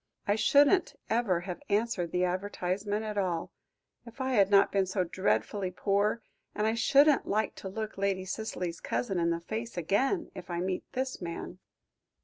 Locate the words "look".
7.69-7.99